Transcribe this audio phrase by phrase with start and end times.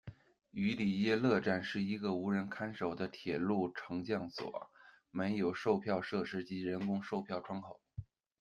[0.49, 4.67] 于里耶勒站是一个无人看守的铁路乘降所，
[5.11, 7.79] 没有售票设施及人工售票窗口。